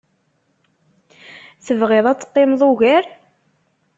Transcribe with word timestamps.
Tebɣiḍ 1.65 2.05
ad 2.07 2.17
teqqimeḍ 2.19 2.61
ugar? 2.69 3.05